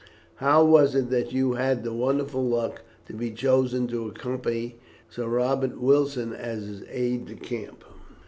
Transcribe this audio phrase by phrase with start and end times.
[0.37, 4.79] How was it that you had the wonderful luck to be chosen to accompany
[5.11, 7.83] Sir Robert Wilson as his aide de camp?"